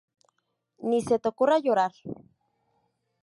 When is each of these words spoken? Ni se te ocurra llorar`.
Ni 0.89 1.01
se 1.09 1.19
te 1.25 1.31
ocurra 1.33 1.59
llorar`. 1.67 2.01